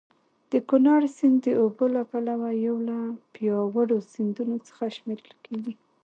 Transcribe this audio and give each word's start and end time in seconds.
د 0.51 0.53
کونړ 0.69 1.01
سیند 1.17 1.37
د 1.45 1.47
اوبو 1.61 1.85
له 1.95 2.01
پلوه 2.09 2.49
یو 2.67 2.75
له 2.87 2.97
پیاوړو 3.33 3.97
سیندونو 4.13 4.55
څخه 4.67 4.83
شمېرل 4.97 5.31
کېږي. 5.45 5.73